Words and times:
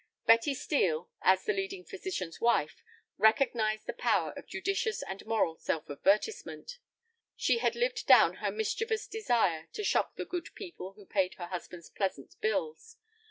Betty 0.25 0.55
Steel, 0.55 1.11
as 1.21 1.43
the 1.45 1.53
leading 1.53 1.85
physician's 1.85 2.41
wife, 2.41 2.83
recognized 3.19 3.85
the 3.85 3.93
power 3.93 4.31
of 4.31 4.47
judicious 4.47 5.03
and 5.03 5.23
moral 5.27 5.57
self 5.57 5.87
advertisement. 5.91 6.79
She 7.35 7.59
had 7.59 7.75
lived 7.75 8.07
down 8.07 8.37
her 8.37 8.49
mischievous 8.49 9.05
desire 9.05 9.67
to 9.73 9.83
shock 9.83 10.15
the 10.15 10.25
good 10.25 10.55
people 10.55 10.93
who 10.93 11.05
paid 11.05 11.35
her 11.35 11.45
husband's 11.45 11.91
pleasant 11.91 12.35
bills. 12.41 12.97